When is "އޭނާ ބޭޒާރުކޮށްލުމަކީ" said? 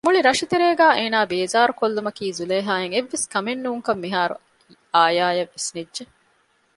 0.97-2.25